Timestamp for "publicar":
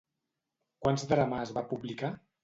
1.75-2.11